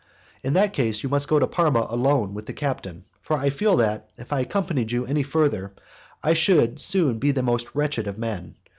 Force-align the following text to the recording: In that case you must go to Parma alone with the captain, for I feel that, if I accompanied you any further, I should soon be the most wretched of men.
In 0.43 0.53
that 0.53 0.73
case 0.73 1.03
you 1.03 1.09
must 1.09 1.27
go 1.27 1.37
to 1.37 1.45
Parma 1.45 1.85
alone 1.87 2.33
with 2.33 2.47
the 2.47 2.53
captain, 2.53 3.05
for 3.19 3.37
I 3.37 3.51
feel 3.51 3.77
that, 3.77 4.09
if 4.17 4.33
I 4.33 4.39
accompanied 4.39 4.91
you 4.91 5.05
any 5.05 5.21
further, 5.21 5.75
I 6.23 6.33
should 6.33 6.79
soon 6.79 7.19
be 7.19 7.29
the 7.29 7.43
most 7.43 7.75
wretched 7.75 8.07
of 8.07 8.17
men. 8.17 8.55